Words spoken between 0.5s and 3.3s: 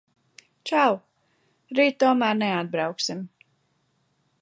Čau! Rīt tomēr neatbrauksim.